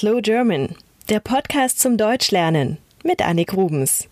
Slow 0.00 0.22
German, 0.22 0.76
der 1.10 1.20
Podcast 1.20 1.78
zum 1.78 1.98
Deutschlernen 1.98 2.78
mit 3.04 3.20
Annik 3.20 3.52
Rubens. 3.52 4.08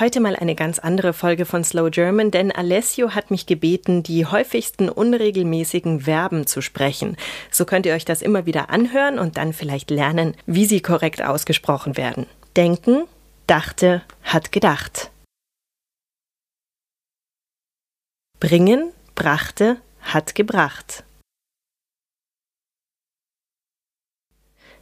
Heute 0.00 0.18
mal 0.18 0.34
eine 0.34 0.56
ganz 0.56 0.80
andere 0.80 1.12
Folge 1.12 1.44
von 1.44 1.62
Slow 1.62 1.88
German, 1.88 2.32
denn 2.32 2.50
Alessio 2.50 3.14
hat 3.14 3.30
mich 3.30 3.46
gebeten, 3.46 4.02
die 4.02 4.26
häufigsten 4.26 4.88
unregelmäßigen 4.88 6.00
Verben 6.00 6.48
zu 6.48 6.62
sprechen. 6.62 7.16
So 7.52 7.64
könnt 7.64 7.86
ihr 7.86 7.94
euch 7.94 8.04
das 8.04 8.22
immer 8.22 8.44
wieder 8.44 8.70
anhören 8.70 9.20
und 9.20 9.36
dann 9.36 9.52
vielleicht 9.52 9.90
lernen, 9.92 10.34
wie 10.46 10.66
sie 10.66 10.80
korrekt 10.80 11.22
ausgesprochen 11.22 11.96
werden. 11.96 12.26
Denken, 12.56 13.04
dachte, 13.46 14.02
hat 14.24 14.50
gedacht. 14.50 15.12
Bringen, 18.40 18.90
brachte, 19.14 19.76
hat 20.00 20.34
gebracht. 20.34 21.04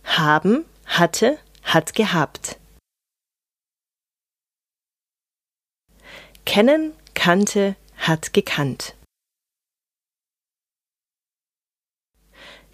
Haben, 0.04 0.64
hatte, 0.86 1.38
hat 1.62 1.94
gehabt. 1.94 2.58
Kennen, 6.44 6.92
kannte, 7.14 7.76
hat 7.96 8.32
gekannt. 8.32 8.96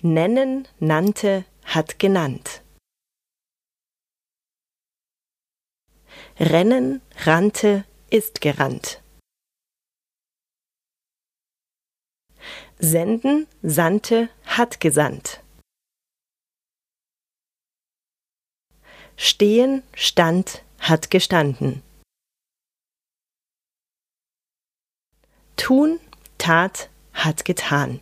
Nennen, 0.02 0.66
nannte, 0.78 1.44
hat 1.64 1.98
genannt. 1.98 2.62
Rennen, 6.38 7.02
rannte, 7.26 7.84
ist 8.10 8.40
gerannt. 8.40 9.02
Senden, 12.78 13.48
sandte, 13.62 14.28
hat 14.44 14.78
gesandt. 14.80 15.42
Stehen, 19.20 19.82
stand, 19.94 20.62
hat 20.78 21.10
gestanden. 21.10 21.82
Tun, 25.56 25.98
tat, 26.38 26.88
hat 27.12 27.44
getan. 27.44 28.00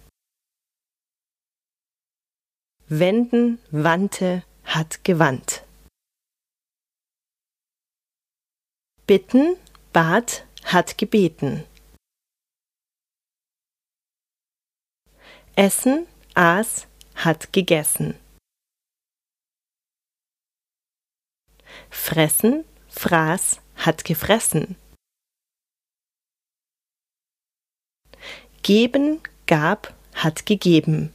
Wenden, 2.89 3.59
wandte, 3.70 4.44
hat 4.64 5.05
gewandt. 5.05 5.64
Bitten, 9.06 9.56
bat, 9.94 10.47
hat 10.64 10.98
gebeten. 10.98 11.64
Essen, 15.55 16.06
aß, 16.34 16.87
hat 17.14 17.55
gegessen. 17.55 18.14
Fressen, 21.91 22.64
fraß, 22.88 23.60
hat 23.77 24.05
gefressen. 24.05 24.77
Geben, 28.62 29.20
gab, 29.46 29.94
hat 30.14 30.47
gegeben. 30.47 31.12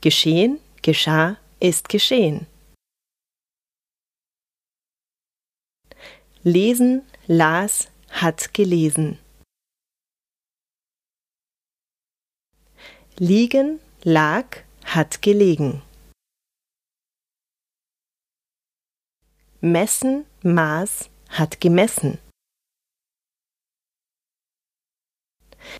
Geschehen, 0.00 0.58
geschah, 0.82 1.38
ist 1.60 1.88
geschehen. 1.88 2.46
Lesen, 6.42 7.06
las, 7.28 7.88
hat 8.10 8.52
gelesen. 8.52 9.18
Liegen, 13.16 13.78
lag, 14.02 14.64
hat 14.84 15.22
gelegen. 15.22 15.82
Messen, 19.64 20.26
maß, 20.42 21.08
hat 21.28 21.60
gemessen. 21.60 22.18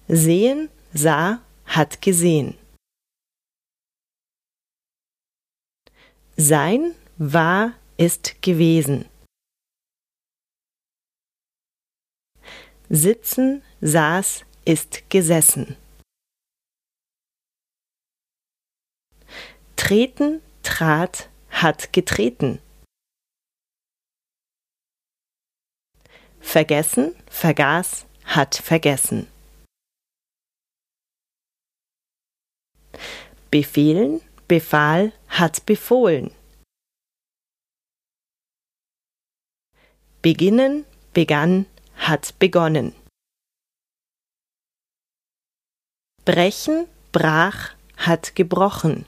Sehen, 0.07 0.71
sah, 0.95 1.43
hat 1.65 2.01
gesehen. 2.01 2.57
Sein, 6.37 6.95
war, 7.19 7.75
ist 7.97 8.41
gewesen. 8.41 9.09
Sitzen, 12.89 13.65
saß, 13.81 14.45
ist 14.65 15.11
gesessen. 15.11 15.77
Treten, 19.75 20.41
trat, 20.63 21.29
hat 21.51 21.93
getreten. 21.93 22.61
Vergessen, 26.43 27.15
vergaß, 27.31 28.07
hat 28.25 28.55
vergessen. 28.57 29.27
Befehlen, 33.51 34.21
befahl, 34.49 35.13
hat 35.29 35.65
befohlen. 35.65 36.31
Beginnen, 40.21 40.85
begann, 41.15 41.67
hat 41.97 42.39
begonnen. 42.39 42.95
Brechen, 46.25 46.87
brach, 47.13 47.75
hat 47.97 48.35
gebrochen. 48.37 49.07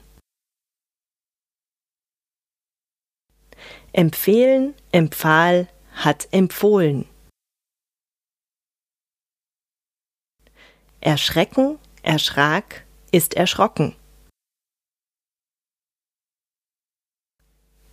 Empfehlen, 3.93 4.75
empfahl, 4.91 5.69
hat 5.93 6.27
empfohlen. 6.33 7.07
Erschrecken, 11.05 11.77
erschrak, 12.01 12.83
ist 13.11 13.35
erschrocken. 13.35 13.95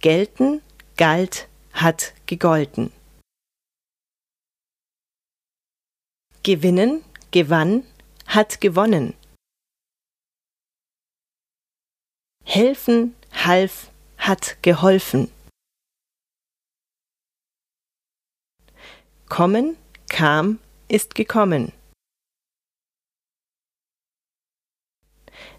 Gelten, 0.00 0.62
galt, 0.96 1.46
hat 1.74 2.14
gegolten. 2.24 2.90
Gewinnen, 6.42 7.04
gewann, 7.32 7.84
hat 8.26 8.62
gewonnen. 8.62 9.12
Helfen, 12.46 13.14
half, 13.30 13.90
hat 14.16 14.56
geholfen. 14.62 15.30
Kommen, 19.28 19.76
kam, 20.08 20.60
ist 20.88 21.14
gekommen. 21.14 21.72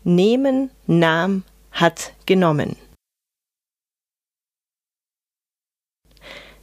Nehmen, 0.04 0.72
nahm, 0.86 1.44
hat 1.72 2.14
genommen. 2.26 2.76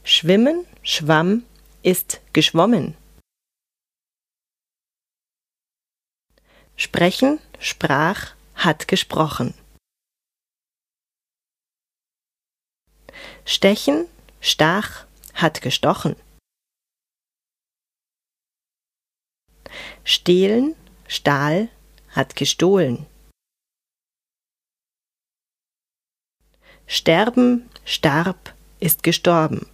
Schwimmen, 0.04 0.66
schwamm, 0.82 1.44
ist 1.82 2.20
geschwommen. 2.32 2.96
Sprechen, 6.76 7.38
sprach, 7.58 8.34
hat 8.54 8.88
gesprochen. 8.88 9.54
Stechen, 13.44 14.06
stach, 14.40 15.06
hat 15.34 15.60
gestochen. 15.60 16.16
Stehlen, 20.04 20.74
stahl, 21.06 21.68
hat 22.10 22.34
gestohlen. 22.36 23.06
Sterben, 26.92 27.70
starb, 27.84 28.52
ist 28.80 29.04
gestorben. 29.04 29.70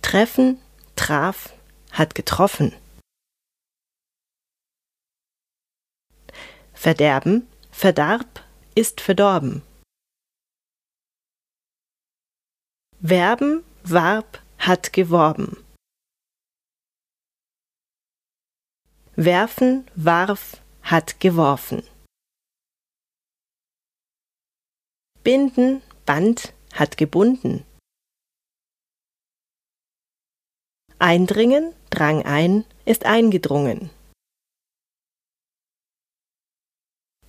Treffen, 0.00 0.62
traf, 0.94 1.52
hat 1.90 2.14
getroffen. 2.14 2.72
Verderben, 6.72 7.48
verdarb, 7.72 8.44
ist 8.76 9.00
verdorben. 9.00 9.62
Werben, 13.00 13.64
warb, 13.82 14.40
hat 14.58 14.92
geworben. 14.92 15.56
Werfen, 19.16 19.90
warf, 19.96 20.62
hat 20.82 21.18
geworfen. 21.18 21.82
Binden, 25.26 25.82
Band, 26.04 26.54
hat 26.72 26.96
gebunden. 26.96 27.64
Eindringen, 31.00 31.74
drang 31.90 32.22
ein, 32.24 32.64
ist 32.84 33.04
eingedrungen. 33.04 33.90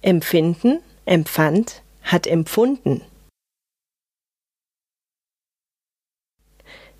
empfinden, 0.03 0.83
empfand, 1.05 1.81
hat 2.03 2.27
empfunden. 2.27 3.01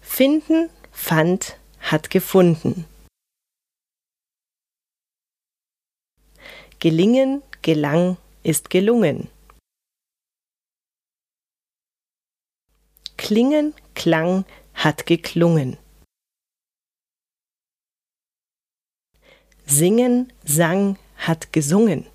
Finden, 0.02 0.72
fand, 0.92 1.60
hat 1.80 2.10
gefunden. 2.10 2.86
Gelingen, 6.80 7.44
gelang, 7.62 8.18
ist 8.42 8.72
gelungen. 8.72 9.30
Klingen, 13.28 13.74
klang, 13.94 14.46
hat 14.74 15.06
geklungen. 15.06 15.78
Singen, 19.66 20.32
sang, 20.46 20.98
hat 21.18 21.52
gesungen. 21.52 22.10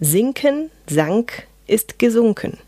Sinken, 0.00 0.70
sank, 0.86 1.48
ist 1.66 1.98
gesunken. 1.98 2.58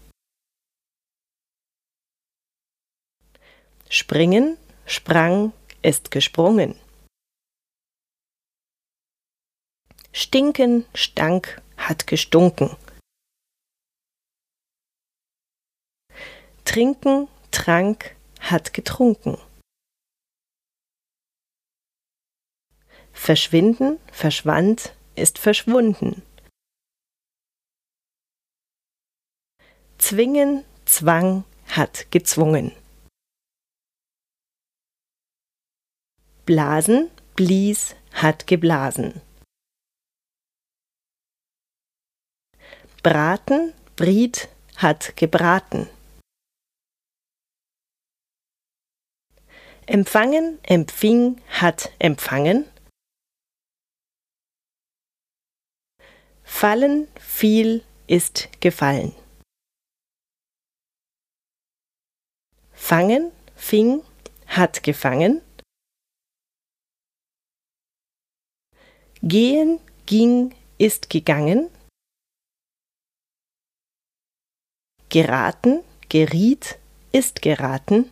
Springen, 3.90 4.56
sprang, 4.86 5.52
ist 5.82 6.10
gesprungen. 6.10 6.80
Stinken, 10.14 10.86
stank, 10.94 11.60
hat 11.76 12.06
gestunken. 12.06 12.74
Trinken, 16.72 17.28
trank, 17.50 18.16
hat 18.40 18.72
getrunken. 18.72 19.36
Verschwinden, 23.12 23.98
verschwand, 24.10 24.96
ist 25.14 25.38
verschwunden. 25.38 26.22
Zwingen, 29.98 30.64
zwang, 30.86 31.44
hat 31.66 32.10
gezwungen. 32.10 32.72
Blasen, 36.46 37.10
blies, 37.34 37.94
hat 38.12 38.46
geblasen. 38.46 39.20
Braten, 43.02 43.74
briet, 43.94 44.48
hat 44.76 45.14
gebraten. 45.16 45.90
Empfangen, 49.86 50.60
empfing, 50.62 51.40
hat 51.48 51.90
empfangen. 51.98 52.66
Fallen, 56.44 57.08
fiel, 57.18 57.84
ist 58.06 58.48
gefallen. 58.60 59.12
Fangen, 62.72 63.32
fing, 63.56 64.04
hat 64.46 64.84
gefangen. 64.84 65.42
Gehen, 69.20 69.80
ging, 70.06 70.54
ist 70.78 71.10
gegangen. 71.10 71.70
Geraten, 75.08 75.82
geriet, 76.08 76.78
ist 77.12 77.42
geraten. 77.42 78.10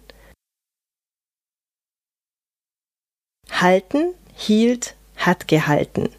Halten, 3.51 4.15
hielt, 4.35 4.97
hat 5.17 5.47
gehalten. 5.49 6.15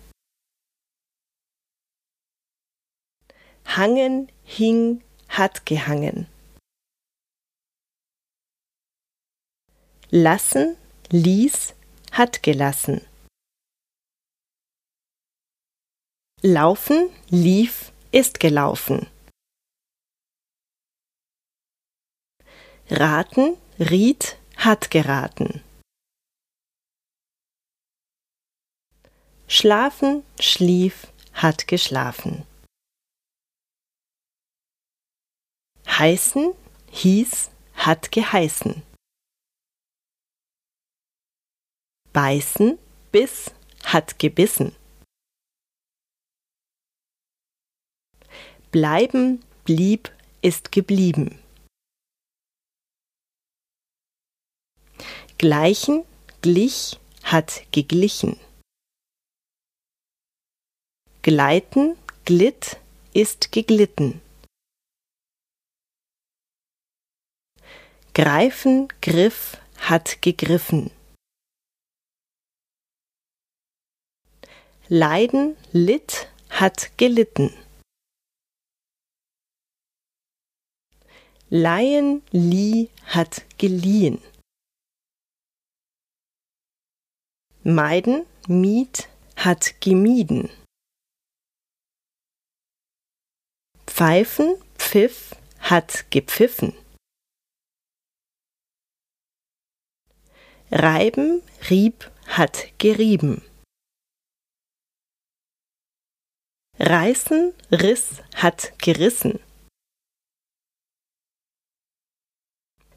Hangen, 3.65 4.31
hing, 4.43 5.03
hat 5.27 5.65
gehangen. 5.65 6.27
Lassen, 10.09 10.75
ließ, 11.09 11.73
hat 12.11 12.43
gelassen. 12.43 13.01
Laufen, 16.41 17.09
lief, 17.29 17.91
ist 18.11 18.39
gelaufen. 18.39 19.07
Raten, 22.89 23.57
riet, 23.79 24.37
hat 24.57 24.91
geraten. 24.91 25.63
Schlafen, 29.53 30.23
schlief, 30.39 31.11
hat 31.33 31.67
geschlafen. 31.67 32.47
Heißen, 35.85 36.53
hieß, 36.89 37.51
hat 37.73 38.13
geheißen. 38.13 38.81
Beißen, 42.13 42.79
biss, 43.11 43.51
hat 43.83 44.19
gebissen. 44.19 44.73
Bleiben, 48.71 49.43
blieb, 49.65 50.15
ist 50.41 50.71
geblieben. 50.71 51.43
Gleichen, 55.37 56.05
glich, 56.41 57.01
hat 57.23 57.69
geglichen. 57.73 58.39
Gleiten, 61.23 61.99
glitt, 62.25 62.79
ist 63.13 63.51
geglitten. 63.51 64.21
Greifen, 68.15 68.87
griff, 69.01 69.61
hat 69.77 70.23
gegriffen. 70.23 70.89
Leiden, 74.87 75.57
litt, 75.71 76.27
hat 76.49 76.97
gelitten. 76.97 77.53
Leihen, 81.49 82.23
lieh, 82.31 82.89
hat 83.05 83.45
geliehen. 83.59 84.23
Meiden, 87.63 88.25
mied, 88.47 89.07
hat 89.35 89.79
gemieden. 89.81 90.49
Pfeifen, 94.01 94.55
pfiff, 94.79 95.35
hat 95.59 96.09
gepfiffen. 96.09 96.73
Reiben, 100.71 101.43
rieb, 101.69 102.09
hat 102.25 102.79
gerieben. 102.79 103.43
Reißen, 106.79 107.53
riss, 107.71 108.23
hat 108.33 108.75
gerissen. 108.79 109.39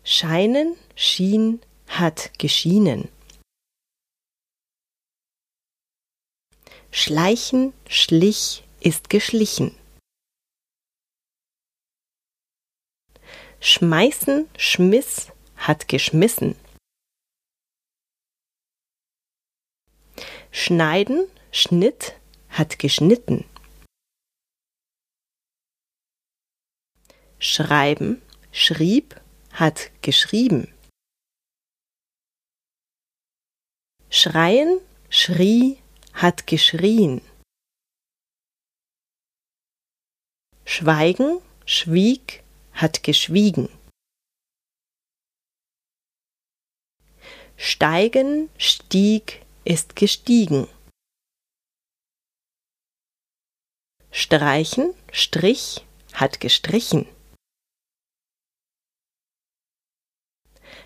Scheinen, 0.04 0.74
schien, 0.96 1.60
hat 1.86 2.32
geschienen. 2.38 3.10
Schleichen, 6.90 7.74
schlich, 7.90 8.64
ist 8.80 9.10
geschlichen. 9.10 9.78
Schmeißen, 13.66 14.46
schmiss, 14.58 15.32
hat 15.56 15.88
geschmissen. 15.88 16.54
Schneiden, 20.52 21.26
schnitt, 21.50 22.14
hat 22.50 22.78
geschnitten. 22.78 23.46
Schreiben, 27.38 28.20
schrieb, 28.52 29.18
hat 29.50 29.90
geschrieben. 30.02 30.70
Schreien, 34.10 34.78
schrie, 35.08 35.78
hat 36.12 36.46
geschrien. 36.46 37.22
Schweigen, 40.66 41.40
schwieg, 41.64 42.43
hat 42.74 43.02
geschwiegen. 43.02 43.68
Steigen, 47.56 48.50
stieg, 48.58 49.46
ist 49.64 49.96
gestiegen. 49.96 50.68
Streichen, 54.10 54.94
strich, 55.12 55.84
hat 56.12 56.40
gestrichen. 56.40 57.08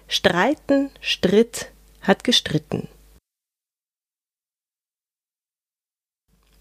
Streiten, 0.09 0.91
stritt, 1.01 1.73
hat 2.03 2.25
gestritten. 2.25 2.89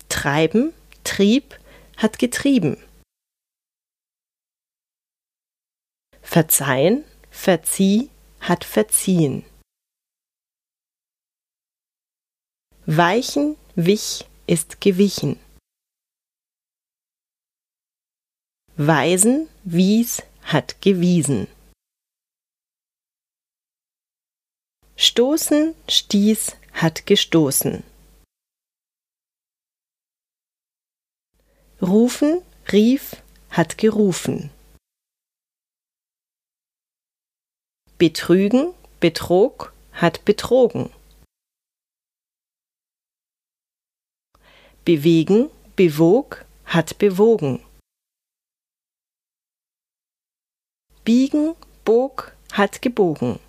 Treiben, 0.09 0.73
trieb, 1.03 1.59
hat 1.97 2.19
getrieben. 2.19 2.86
Verzeihen, 6.37 7.03
verzieh, 7.31 8.11
hat 8.41 8.63
verziehen. 8.63 9.43
Weichen, 12.85 13.57
wich, 13.73 14.27
ist 14.45 14.79
gewichen. 14.79 15.39
Weisen, 18.75 19.49
wies, 19.63 20.21
hat 20.43 20.79
gewiesen. 20.79 21.47
Stoßen, 24.95 25.73
stieß, 25.89 26.55
hat 26.73 27.07
gestoßen. 27.07 27.83
Rufen, 31.81 32.43
rief, 32.71 33.23
hat 33.49 33.79
gerufen. 33.79 34.51
Betrügen, 37.99 38.75
betrog, 38.99 39.73
hat 39.91 40.23
betrogen. 40.23 40.91
Bewegen, 44.85 45.49
bewog, 45.75 46.45
hat 46.65 46.99
bewogen. 46.99 47.63
Biegen, 51.03 51.55
bog, 51.85 52.35
hat 52.51 52.83
gebogen. 52.83 53.39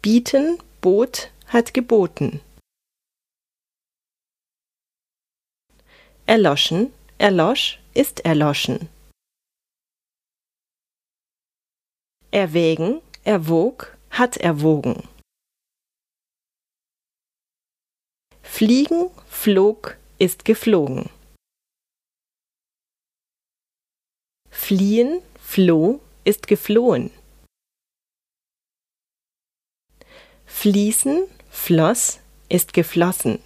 Bieten, 0.00 0.62
bot, 0.80 1.32
hat 1.46 1.74
geboten. 1.74 2.40
Erloschen, 6.26 6.92
erlosch, 7.18 7.80
ist 7.92 8.20
erloschen. 8.20 8.88
Erwägen, 12.32 13.02
erwog, 13.24 13.96
hat 14.10 14.36
erwogen. 14.36 15.08
Fliegen, 18.40 19.10
flog, 19.26 19.96
ist 20.18 20.44
geflogen. 20.44 21.10
Fliehen, 24.48 25.22
floh, 25.40 26.00
ist 26.22 26.46
geflohen. 26.46 27.10
Fließen, 30.46 31.26
floss, 31.50 32.20
ist 32.48 32.72
geflossen. 32.74 33.42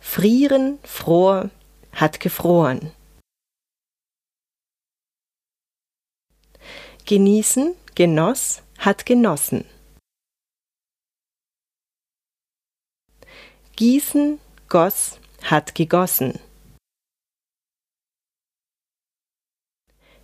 Frieren, 0.00 0.78
fror, 0.84 1.50
hat 1.92 2.20
gefroren. 2.20 2.92
Genießen, 7.08 7.76
genoss, 7.94 8.62
hat 8.78 9.06
genossen. 9.06 9.64
Gießen, 13.76 14.40
goss, 14.68 15.20
hat 15.40 15.76
gegossen. 15.76 16.40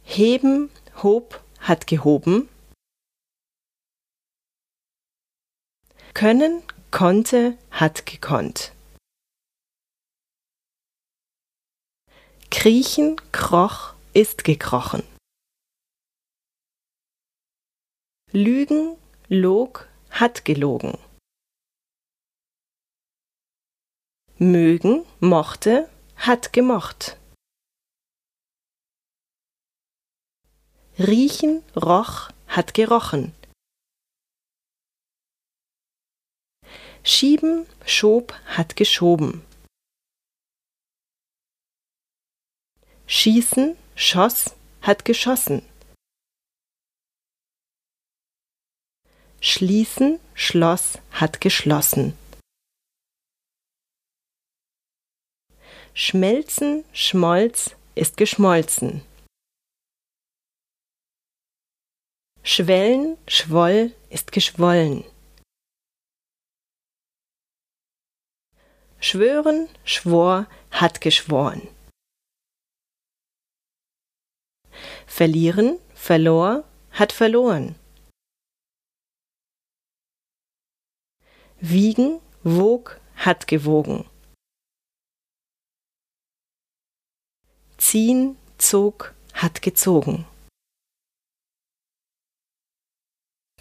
Heben, 0.03 0.71
hob, 1.05 1.41
hat 1.61 1.87
gehoben. 1.87 2.49
Können, 6.15 6.65
konnte, 6.91 7.57
hat 7.71 8.07
gekonnt. 8.07 8.73
Kriechen, 12.51 13.21
kroch, 13.31 13.95
ist 14.15 14.43
gekrochen. 14.43 15.12
Lügen, 18.35 18.97
log, 19.29 19.89
hat 20.09 20.47
gelogen. 20.47 20.97
Mögen, 24.39 25.05
mochte, 25.21 25.91
hat 26.17 26.55
gemocht. 26.55 27.19
Riechen, 30.99 31.63
roch, 31.77 32.31
hat 32.47 32.73
gerochen. 32.73 33.35
Schieben, 37.05 37.67
schob, 37.85 38.33
hat 38.47 38.77
geschoben. 38.77 39.45
Schießen, 43.07 43.77
schoss, 43.95 44.57
hat 44.81 45.05
geschossen. 45.05 45.72
Schließen, 49.45 50.21
schloss, 50.35 51.01
hat 51.11 51.41
geschlossen. 51.41 52.17
Schmelzen, 55.95 56.85
schmolz, 56.93 57.75
ist 57.97 58.17
geschmolzen. 58.17 59.03
Schwellen, 62.45 63.19
schwoll, 63.27 63.93
ist 64.11 64.31
geschwollen. 64.31 65.05
Schwören, 69.01 69.69
schwor, 69.85 70.47
hat 70.71 71.01
geschworen. 71.01 71.67
Verlieren, 75.09 75.81
verlor, 75.97 76.63
hat 76.93 77.13
verloren. 77.13 77.82
Wiegen, 81.65 82.21
wog, 82.43 82.99
hat 83.15 83.47
gewogen. 83.47 84.05
Ziehen, 87.79 88.37
zog, 88.59 89.15
hat 89.33 89.63
gezogen. 89.63 90.27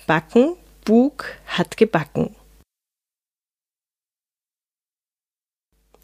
Backen, 0.08 0.58
bug, 0.84 1.26
hat 1.46 1.78
gebacken. 1.78 2.36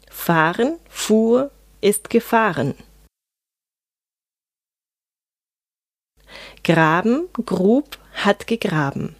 Fahren, 0.08 0.78
fuhr, 0.88 1.50
ist 1.80 2.10
gefahren. 2.10 2.76
Graben, 6.62 7.28
grub, 7.32 7.98
hat 8.12 8.46
gegraben. 8.46 9.17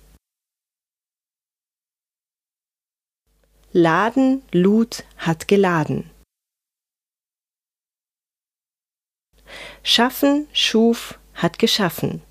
Laden, 3.81 4.43
lud, 4.51 5.05
hat 5.19 5.47
geladen. 5.47 6.11
Schaffen, 9.85 10.49
schuf, 10.53 11.21
hat 11.35 11.61
geschaffen. 11.61 12.23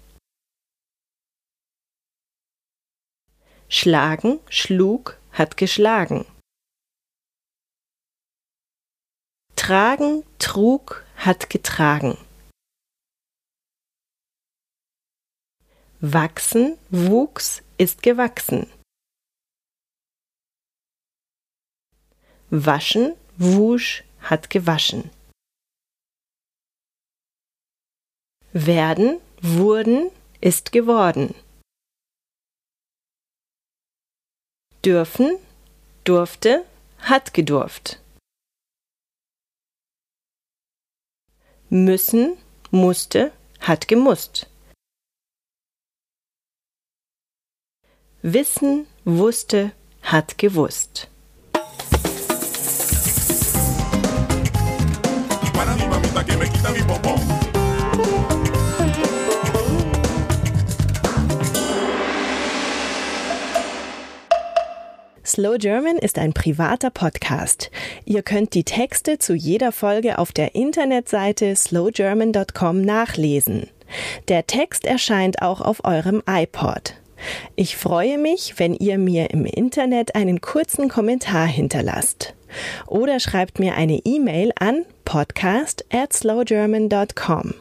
Schlagen, 3.69 4.41
schlug, 4.49 5.17
hat 5.31 5.55
geschlagen. 5.55 6.25
Tragen, 9.55 10.25
trug, 10.39 11.05
hat 11.15 11.49
getragen. 11.49 12.17
Wachsen, 16.01 16.77
wuchs, 16.89 17.63
ist 17.77 18.03
gewachsen. 18.03 18.76
Waschen, 22.49 23.15
wusch, 23.37 24.03
hat 24.19 24.49
gewaschen. 24.49 25.09
Werden, 28.53 29.19
wurden, 29.41 30.09
ist 30.41 30.71
geworden. 30.71 31.35
dürfen, 34.87 35.37
durfte, 36.05 36.65
hat 36.99 37.33
gedurft. 37.33 38.01
Müssen, 41.69 42.37
musste, 42.71 43.33
hat 43.59 43.89
gemusst. 43.89 44.49
Wissen, 48.21 48.87
wusste, 49.03 49.73
hat 50.01 50.37
gewusst. 50.37 51.09
Slow 65.37 65.57
German 65.59 65.97
ist 65.97 66.17
ein 66.17 66.33
privater 66.33 66.89
Podcast. 66.89 67.69
Ihr 68.05 68.23
könnt 68.23 68.55
die 68.55 68.63
Texte 68.63 69.19
zu 69.19 69.35
jeder 69.35 69.71
Folge 69.71 70.17
auf 70.17 70.31
der 70.31 70.55
Internetseite 70.55 71.55
slowgerman.com 71.55 72.81
nachlesen. 72.81 73.67
Der 74.29 74.47
Text 74.47 74.85
erscheint 74.85 75.41
auch 75.43 75.61
auf 75.61 75.85
eurem 75.85 76.23
iPod. 76.27 76.95
Ich 77.55 77.77
freue 77.77 78.17
mich, 78.17 78.55
wenn 78.57 78.73
ihr 78.73 78.97
mir 78.97 79.29
im 79.31 79.45
Internet 79.45 80.15
einen 80.15 80.41
kurzen 80.41 80.89
Kommentar 80.89 81.47
hinterlasst. 81.47 82.33
Oder 82.87 83.19
schreibt 83.19 83.59
mir 83.59 83.75
eine 83.75 83.99
E-Mail 84.05 84.51
an 84.59 84.85
podcast 85.05 85.85
at 85.91 86.13
slowgerman.com. 86.13 87.53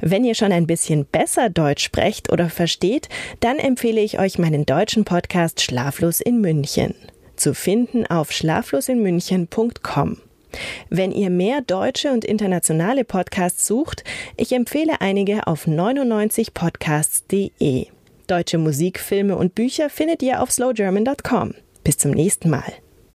Wenn 0.02 0.24
ihr 0.24 0.36
schon 0.36 0.52
ein 0.52 0.68
bisschen 0.68 1.06
besser 1.06 1.50
Deutsch 1.50 1.84
sprecht 1.84 2.32
oder 2.32 2.48
versteht, 2.50 3.10
dann 3.40 3.58
empfehle 3.58 4.02
ich 4.02 4.20
euch 4.20 4.38
meinen 4.38 4.68
deutschen 4.68 5.06
Podcast 5.06 5.62
Schlaflos 5.62 6.22
in 6.22 6.42
München. 6.42 6.94
Zu 7.44 7.54
finden 7.54 8.08
auf 8.08 8.32
schlaflosinmünchen.com. 8.32 10.18
Wenn 10.90 11.12
ihr 11.12 11.30
mehr 11.30 11.60
deutsche 11.60 12.14
und 12.14 12.24
internationale 12.24 13.04
Podcasts 13.04 13.68
sucht, 13.68 14.06
ich 14.38 14.54
empfehle 14.54 15.02
einige 15.02 15.46
auf 15.46 15.68
99podcasts.de. 15.68 17.88
Deutsche 18.28 18.58
Musik, 18.58 19.02
Filme 19.02 19.36
und 19.36 19.56
Bücher 19.56 19.90
findet 19.90 20.24
ihr 20.24 20.42
auf 20.42 20.54
slowgerman.com. 20.54 21.56
Bis 21.84 21.98
zum 21.98 22.12
nächsten 22.12 22.50
Mal. 22.50 22.83